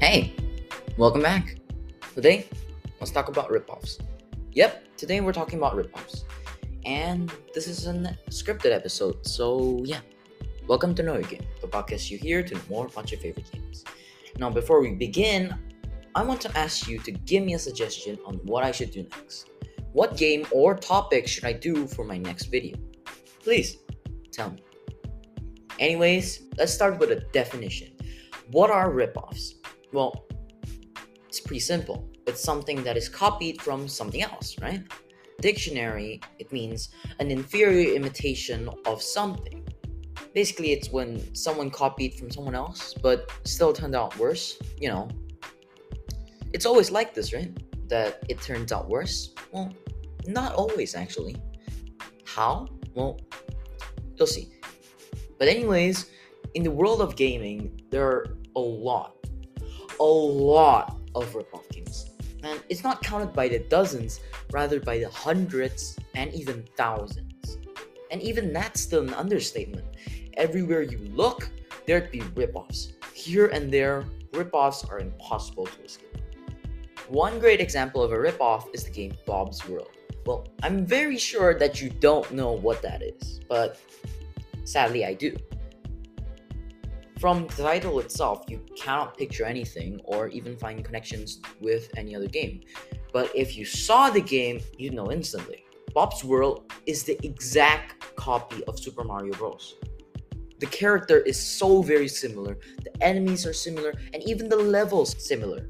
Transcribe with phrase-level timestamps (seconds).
[0.00, 0.34] Hey,
[0.96, 1.58] welcome back.
[2.14, 2.48] Today,
[3.00, 4.00] let's talk about ripoffs.
[4.52, 6.24] Yep, today we're talking about ripoffs.
[6.86, 10.00] And this is a scripted episode, so yeah.
[10.66, 13.52] Welcome to Know Your Game, the podcast you hear to know more about your favorite
[13.52, 13.84] games.
[14.38, 15.54] Now, before we begin,
[16.14, 19.02] I want to ask you to give me a suggestion on what I should do
[19.02, 19.50] next.
[19.92, 22.78] What game or topic should I do for my next video?
[23.42, 23.76] Please
[24.32, 24.64] tell me.
[25.78, 27.92] Anyways, let's start with a definition.
[28.50, 29.59] What are ripoffs?
[29.92, 30.24] Well,
[31.28, 32.08] it's pretty simple.
[32.26, 34.82] It's something that is copied from something else, right?
[35.40, 39.66] Dictionary, it means an inferior imitation of something.
[40.34, 44.58] Basically, it's when someone copied from someone else, but still turned out worse.
[44.78, 45.08] You know,
[46.52, 47.50] it's always like this, right?
[47.88, 49.34] That it turns out worse.
[49.50, 49.72] Well,
[50.26, 51.36] not always, actually.
[52.24, 52.68] How?
[52.94, 53.18] Well,
[54.16, 54.52] you'll see.
[55.38, 56.10] But, anyways,
[56.54, 59.16] in the world of gaming, there are a lot,
[60.00, 62.10] a lot of ripoff games.
[62.42, 67.58] And it's not counted by the dozens, rather by the hundreds and even thousands.
[68.10, 69.84] And even that's still an understatement.
[70.34, 71.50] Everywhere you look,
[71.86, 72.92] there'd be ripoffs.
[73.14, 76.16] Here and there, ripoffs are impossible to escape.
[77.08, 79.90] One great example of a ripoff is the game Bob's World.
[80.24, 83.78] Well, I'm very sure that you don't know what that is, but
[84.64, 85.36] sadly I do.
[87.20, 92.26] From the title itself, you cannot picture anything or even find connections with any other
[92.26, 92.62] game.
[93.12, 95.66] But if you saw the game, you'd know instantly.
[95.92, 99.74] Bob's World is the exact copy of Super Mario Bros.
[100.60, 105.68] The character is so very similar, the enemies are similar, and even the levels similar.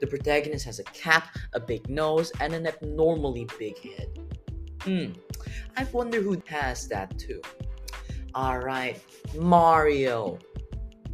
[0.00, 4.18] The protagonist has a cap, a big nose, and an abnormally big head.
[4.82, 5.12] Hmm,
[5.78, 7.40] I wonder who has that too.
[8.36, 9.02] Alright,
[9.34, 10.38] Mario.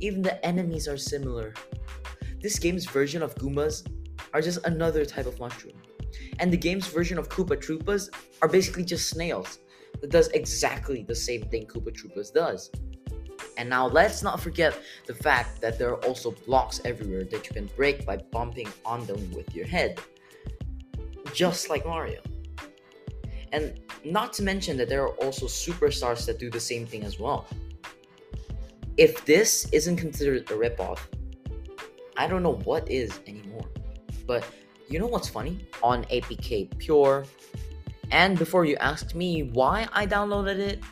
[0.01, 1.55] Even the enemies are similar.
[2.41, 3.87] This game's version of Goombas
[4.33, 5.75] are just another type of mushroom.
[6.39, 8.09] And the game's version of Koopa Troopas
[8.41, 9.59] are basically just snails
[10.01, 12.71] that does exactly the same thing Koopa Troopas does.
[13.59, 14.75] And now let's not forget
[15.07, 19.05] the fact that there are also blocks everywhere that you can break by bumping on
[19.07, 20.01] them with your head.
[21.35, 22.21] Just like Mario.
[23.53, 27.19] And not to mention that there are also superstars that do the same thing as
[27.19, 27.47] well
[29.01, 30.99] if this isn't considered a ripoff,
[32.19, 33.65] I don't know what is anymore.
[34.27, 34.45] But
[34.91, 35.67] you know what's funny?
[35.83, 37.25] On APK Pure,
[38.11, 40.85] and before you asked me why I downloaded it,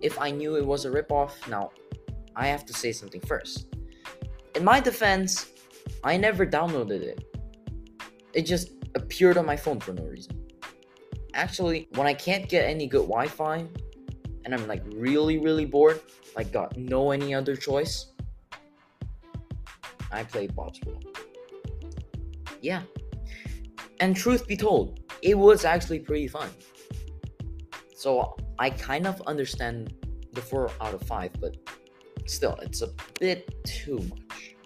[0.00, 1.70] if I knew it was a ripoff, now
[2.34, 3.66] I have to say something first.
[4.54, 5.50] In my defense,
[6.02, 7.36] I never downloaded it.
[8.32, 10.42] It just appeared on my phone for no reason.
[11.34, 13.66] Actually, when I can't get any good Wi Fi
[14.50, 16.00] and I'm like really, really bored,
[16.34, 18.06] like got no any other choice,
[20.10, 20.80] I play Bob's.
[22.60, 22.82] Yeah.
[24.00, 26.50] And truth be told, it was actually pretty fun.
[27.94, 29.94] So I kind of understand
[30.32, 31.56] the 4 out of 5, but
[32.26, 32.88] still, it's a
[33.20, 34.56] bit too much.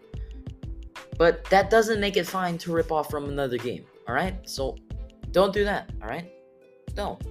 [1.19, 4.49] But that doesn't make it fine to rip off from another game, alright?
[4.49, 4.78] So
[5.31, 6.33] don't do that, alright?
[6.94, 7.23] Don't.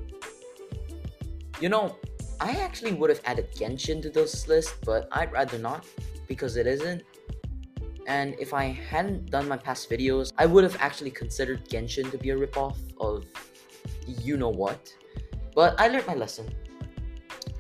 [1.60, 1.98] You know,
[2.40, 5.86] I actually would have added Genshin to this list, but I'd rather not
[6.28, 7.04] because it isn't.
[8.08, 12.18] And if I hadn't done my past videos, I would have actually considered Genshin to
[12.18, 13.26] be a ripoff of
[14.08, 14.94] you know what.
[15.56, 16.54] But I learned my lesson.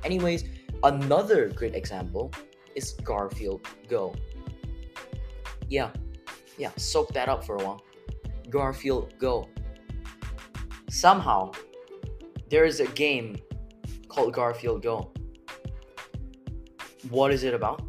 [0.03, 0.43] Anyways,
[0.83, 2.31] another great example
[2.75, 4.15] is Garfield Go.
[5.69, 5.91] Yeah,
[6.57, 7.81] yeah, soak that up for a while.
[8.49, 9.47] Garfield Go.
[10.89, 11.51] Somehow,
[12.49, 13.37] there is a game
[14.13, 15.11] called Garfield Go.
[17.09, 17.81] What is it about?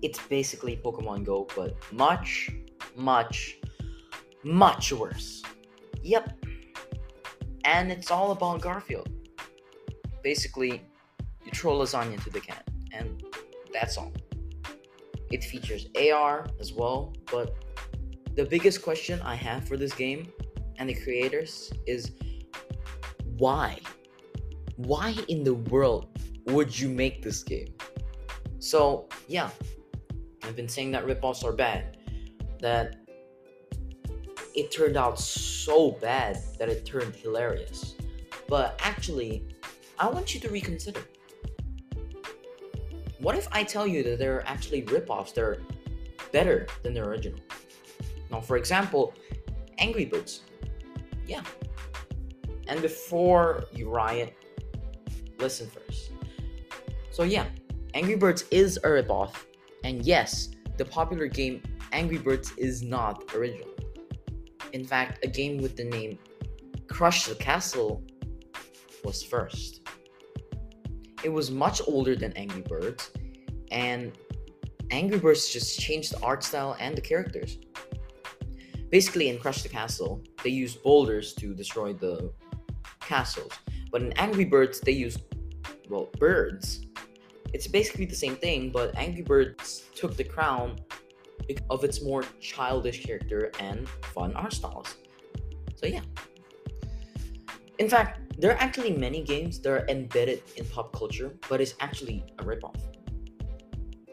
[0.00, 2.50] It's basically Pokemon Go, but much,
[2.96, 3.58] much,
[4.42, 5.42] much worse.
[6.02, 6.44] Yep.
[7.64, 9.10] And it's all about Garfield.
[10.22, 10.82] Basically,
[11.44, 12.62] you throw lasagna into the can,
[12.92, 13.22] and
[13.72, 14.12] that's all.
[15.30, 17.54] It features AR as well, but
[18.34, 20.32] the biggest question I have for this game
[20.78, 22.12] and the creators is
[23.36, 23.78] why?
[24.78, 26.06] Why in the world
[26.46, 27.74] would you make this game?
[28.60, 29.50] So, yeah,
[30.44, 31.96] I've been saying that ripoffs are bad.
[32.60, 32.96] That
[34.54, 37.96] it turned out so bad that it turned hilarious.
[38.48, 39.44] But actually,
[39.98, 41.02] I want you to reconsider.
[43.18, 45.62] What if I tell you that there are actually ripoffs that are
[46.30, 47.40] better than the original?
[48.30, 49.12] Now, for example,
[49.78, 50.42] Angry Birds.
[51.26, 51.42] Yeah.
[52.68, 54.36] And before you riot,
[55.38, 56.10] listen first.
[57.10, 57.46] So yeah,
[57.94, 59.34] Angry Birds is a ripoff,
[59.84, 61.62] and yes, the popular game
[61.92, 63.68] Angry Birds is not original.
[64.72, 66.18] In fact, a game with the name
[66.88, 68.02] Crush the Castle
[69.04, 69.80] was first.
[71.24, 73.10] It was much older than Angry Birds,
[73.70, 74.12] and
[74.90, 77.58] Angry Birds just changed the art style and the characters.
[78.90, 82.32] Basically, in Crush the Castle, they use boulders to destroy the
[83.00, 83.52] castles,
[83.90, 85.18] but in Angry Birds, they use,
[85.88, 86.86] well, birds.
[87.52, 90.78] It's basically the same thing, but Angry Birds took the crown
[91.70, 94.96] of its more childish character and fun art styles.
[95.76, 96.02] So, yeah.
[97.78, 101.74] In fact, there are actually many games that are embedded in pop culture, but it's
[101.80, 102.76] actually a ripoff.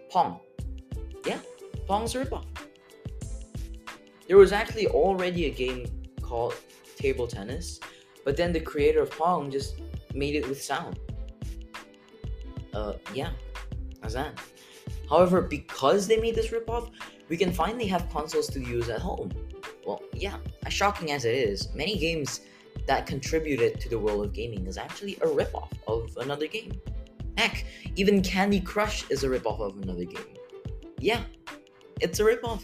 [0.10, 0.40] Pong.
[1.26, 1.40] Yeah,
[1.88, 2.46] Pong's a ripoff.
[4.28, 5.88] There was actually already a game
[6.22, 6.56] called
[6.96, 7.80] Table Tennis,
[8.24, 9.82] but then the creator of Pong just
[10.14, 11.00] made it with sound.
[12.76, 13.30] Uh, yeah,
[14.02, 14.38] that's that.
[15.10, 16.92] However, because they made this ripoff,
[17.30, 19.32] we can finally have consoles to use at home.
[19.88, 22.42] Well, yeah, as shocking as it is, many games
[22.86, 26.74] that contributed to the world of gaming is actually a ripoff of another game.
[27.38, 30.36] Heck, even Candy Crush is a ripoff of another game.
[31.00, 31.22] Yeah,
[32.02, 32.64] it's a ripoff.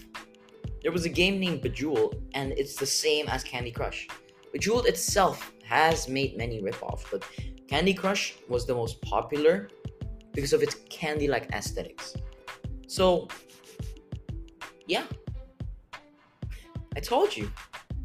[0.82, 4.08] There was a game named Bejeweled, and it's the same as Candy Crush.
[4.52, 7.24] Bejeweled itself has made many ripoffs, but
[7.68, 9.70] Candy Crush was the most popular
[10.34, 12.16] because of its candy like aesthetics.
[12.88, 13.28] So,
[14.88, 15.06] yeah.
[16.96, 17.52] I told you,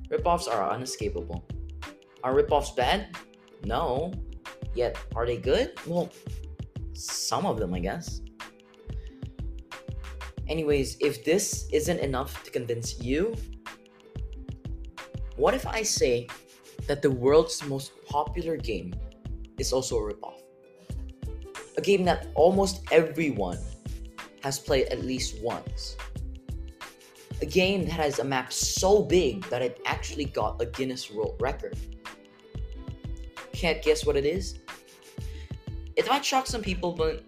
[0.08, 1.44] ripoffs are unescapable.
[2.22, 3.16] Are ripoffs bad?
[3.64, 4.12] No.
[4.74, 5.72] Yet, are they good?
[5.86, 6.10] Well,
[6.92, 8.20] some of them, I guess.
[10.48, 13.34] Anyways, if this isn't enough to convince you,
[15.36, 16.28] what if I say
[16.86, 18.94] that the world's most popular game
[19.58, 20.45] is also a ripoff?
[21.76, 23.58] A game that almost everyone
[24.42, 25.96] has played at least once.
[27.42, 31.36] A game that has a map so big that it actually got a Guinness World
[31.40, 31.76] Record.
[33.52, 34.58] Can't guess what it is?
[35.96, 37.24] It might shock some people, but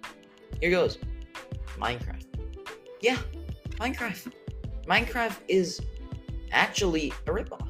[0.61, 0.99] here goes
[1.79, 2.25] Minecraft.
[3.01, 3.19] Yeah,
[3.81, 4.33] Minecraft.
[4.87, 5.81] Minecraft is
[6.53, 7.69] actually a ripoff.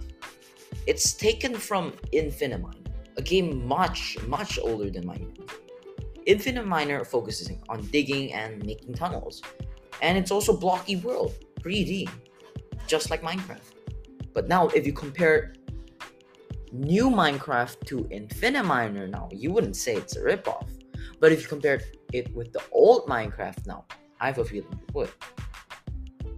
[0.86, 2.75] It's taken from Infiniminer,
[3.16, 5.50] a game much, much older than Minecraft.
[6.28, 9.42] Infiniminer focuses on digging and making tunnels,
[10.02, 12.08] and it's also blocky world, 3D,
[12.86, 13.72] just like Minecraft.
[14.34, 15.54] But now, if you compare
[16.70, 20.69] new Minecraft to Infiniminer now, you wouldn't say it's a ripoff.
[21.19, 21.80] But if you compare
[22.12, 23.86] it with the old Minecraft now,
[24.20, 25.10] I have a feeling you would.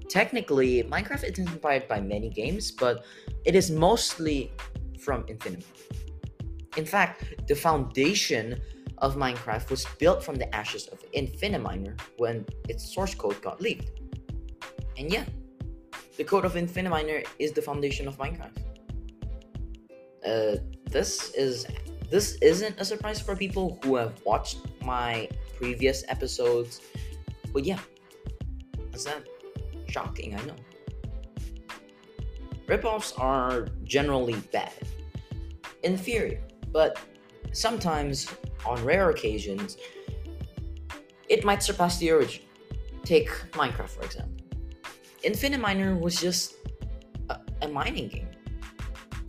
[0.08, 3.04] Technically, Minecraft is inspired by many games, but
[3.44, 4.52] it is mostly
[5.00, 5.64] from Infiniminer.
[6.76, 8.60] In fact, the foundation
[9.00, 14.00] of Minecraft was built from the ashes of Infiniminer when its source code got leaked.
[14.98, 15.24] And yeah,
[16.16, 18.58] the code of Infiniminer is the foundation of Minecraft.
[20.26, 21.66] Uh, this is
[22.10, 26.80] this isn't a surprise for people who have watched my previous episodes,
[27.52, 27.78] but yeah,
[28.92, 29.24] is that
[29.88, 30.34] shocking?
[30.34, 30.56] I know.
[32.66, 34.72] Ripoffs are generally bad,
[35.82, 36.98] inferior, but
[37.52, 38.28] sometimes,
[38.66, 39.76] on rare occasions,
[41.28, 42.46] it might surpass the original.
[43.04, 44.36] Take Minecraft, for example.
[45.24, 46.54] Infiniminer was just
[47.28, 48.28] a, a mining game.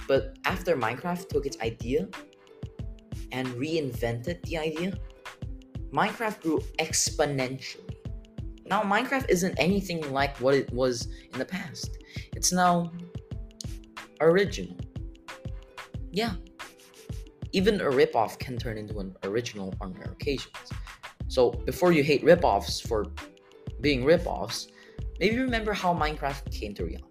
[0.07, 2.07] But after Minecraft took its idea
[3.31, 4.97] and reinvented the idea,
[5.91, 7.95] Minecraft grew exponentially.
[8.65, 11.97] Now, Minecraft isn't anything like what it was in the past.
[12.35, 12.91] It's now
[14.21, 14.77] original.
[16.11, 16.33] Yeah.
[17.53, 20.71] Even a ripoff can turn into an original on rare occasions.
[21.27, 23.07] So, before you hate ripoffs for
[23.81, 24.67] being ripoffs,
[25.19, 27.07] maybe remember how Minecraft came to reality.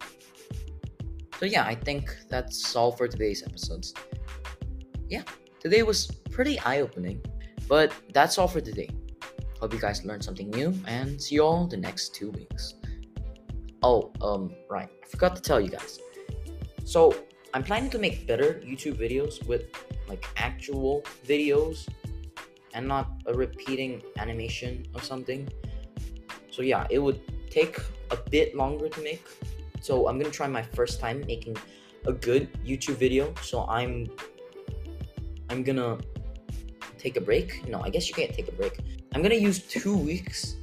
[1.41, 3.95] So yeah, I think that's all for today's episodes.
[5.09, 5.23] Yeah,
[5.59, 7.25] today was pretty eye-opening,
[7.67, 8.91] but that's all for today.
[9.59, 12.75] Hope you guys learned something new and see you all the next two weeks.
[13.83, 15.99] Oh, um, right, I forgot to tell you guys.
[16.85, 17.15] So
[17.55, 19.65] I'm planning to make better YouTube videos with
[20.11, 21.87] like actual videos
[22.75, 25.49] and not a repeating animation or something.
[26.51, 27.79] So yeah, it would take
[28.11, 29.25] a bit longer to make,
[29.81, 31.57] so I'm gonna try my first time making
[32.07, 33.33] a good YouTube video.
[33.43, 34.11] So I'm
[35.49, 35.99] I'm gonna
[36.99, 37.67] take a break.
[37.69, 38.79] No, I guess you can't take a break.
[39.15, 40.57] I'm gonna use two weeks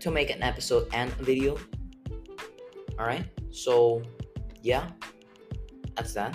[0.00, 1.58] to make an episode and a video.
[2.98, 3.26] Alright?
[3.50, 4.02] So
[4.62, 4.90] yeah,
[5.94, 6.34] that's that.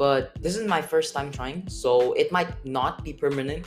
[0.00, 3.66] But this is my first time trying, so it might not be permanent.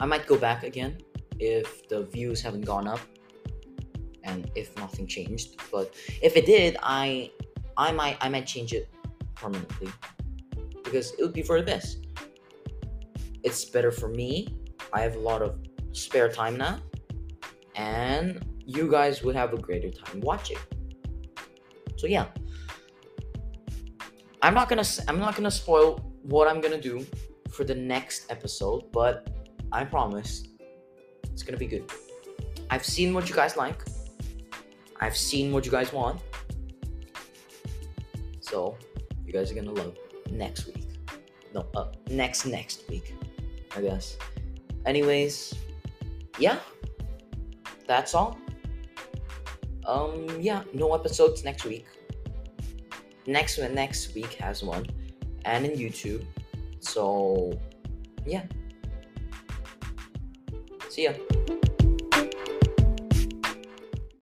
[0.00, 0.98] I might go back again
[1.38, 2.98] if the views haven't gone up
[4.24, 5.62] and if nothing changed.
[5.70, 7.30] But if it did, I
[7.76, 8.88] I might I might change it
[9.36, 9.92] permanently
[10.82, 12.04] because it would be for the best.
[13.44, 14.48] It's better for me.
[14.92, 15.54] I have a lot of
[15.92, 16.80] spare time now,
[17.76, 20.58] and you guys would have a greater time watching.
[21.96, 22.26] So yeah,
[24.42, 27.06] I'm not gonna I'm not gonna spoil what I'm gonna do
[27.50, 29.28] for the next episode, but
[29.72, 30.44] I promise
[31.32, 31.90] it's gonna be good.
[32.70, 33.84] I've seen what you guys like.
[35.00, 36.20] I've seen what you guys want.
[38.40, 38.76] So
[39.26, 39.96] you guys are gonna love
[40.30, 40.86] next week.
[41.54, 43.14] No, uh, next next week,
[43.76, 44.16] I guess.
[44.86, 45.54] Anyways,
[46.38, 46.58] yeah,
[47.86, 48.38] that's all.
[49.86, 51.86] Um, yeah, no episodes next week.
[53.30, 54.86] Next next week has one,
[55.44, 56.26] and in YouTube.
[56.80, 57.52] So,
[58.26, 58.42] yeah.
[60.88, 61.12] See ya.